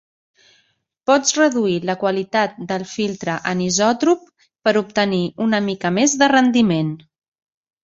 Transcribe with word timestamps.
Pots 1.09 1.35
reduir 1.39 1.75
la 1.89 1.95
qualitat 2.03 2.55
del 2.71 2.87
filtre 2.93 3.37
anisòtrop 3.53 4.25
per 4.69 4.75
obtenir 4.83 5.23
una 5.49 5.63
mica 5.71 5.95
més 6.01 6.19
de 6.25 6.33
rendiment. 6.37 6.93